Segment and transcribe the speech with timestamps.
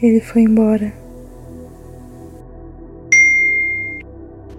[0.00, 0.92] Ele foi embora.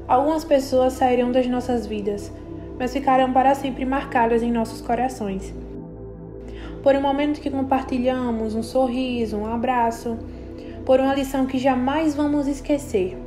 [0.06, 2.30] Algumas pessoas sairão das nossas vidas,
[2.78, 5.54] mas ficarão para sempre marcadas em nossos corações.
[6.84, 10.18] Por um momento que compartilhamos, um sorriso, um abraço,
[10.86, 13.18] por uma lição que jamais vamos esquecer,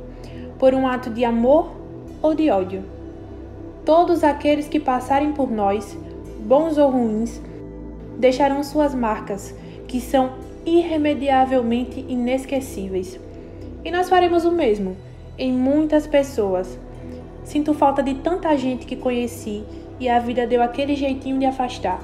[0.59, 1.71] por um ato de amor
[2.21, 2.83] ou de ódio.
[3.83, 5.97] Todos aqueles que passarem por nós,
[6.41, 7.41] bons ou ruins,
[8.19, 9.55] deixarão suas marcas,
[9.87, 13.19] que são irremediavelmente inesquecíveis.
[13.83, 14.95] E nós faremos o mesmo
[15.37, 16.77] em muitas pessoas.
[17.43, 19.63] Sinto falta de tanta gente que conheci
[19.99, 22.01] e a vida deu aquele jeitinho de afastar.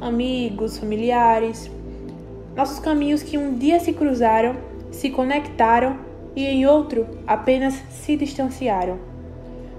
[0.00, 1.70] Amigos, familiares,
[2.56, 4.56] nossos caminhos que um dia se cruzaram,
[4.90, 5.98] se conectaram
[6.34, 8.98] e em outro apenas se distanciaram.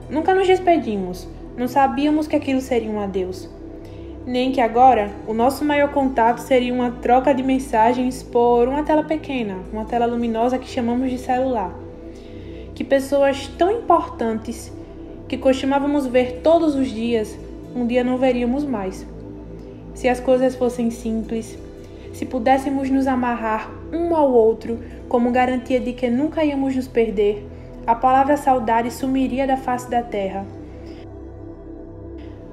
[0.10, 1.28] Nunca nos despedimos,
[1.58, 3.50] não sabíamos que aquilo seria um adeus
[4.26, 9.04] nem que agora o nosso maior contato seria uma troca de mensagens por uma tela
[9.04, 11.74] pequena, uma tela luminosa que chamamos de celular.
[12.76, 14.72] Que pessoas tão importantes
[15.28, 17.38] que costumávamos ver todos os dias,
[17.76, 19.06] um dia não veríamos mais.
[19.96, 21.58] Se as coisas fossem simples,
[22.14, 27.46] se pudéssemos nos amarrar um ao outro como garantia de que nunca íamos nos perder,
[27.88, 30.46] a palavra saudade sumiria da face da terra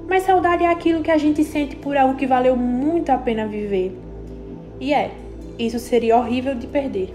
[0.09, 3.45] mas saudade é aquilo que a gente sente por algo que valeu muito a pena
[3.45, 3.95] viver.
[4.79, 5.11] E é,
[5.57, 7.13] isso seria horrível de perder.